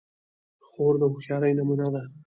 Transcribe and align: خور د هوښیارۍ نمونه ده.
خور 0.67 0.93
د 1.01 1.03
هوښیارۍ 1.11 1.51
نمونه 1.59 1.87
ده. 1.93 2.01